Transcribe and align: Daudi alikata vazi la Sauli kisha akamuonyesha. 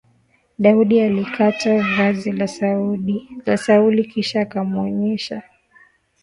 Daudi 0.59 1.01
alikata 1.01 1.77
vazi 1.97 2.31
la 3.45 3.57
Sauli 3.61 4.05
kisha 4.05 4.41
akamuonyesha. 4.41 5.43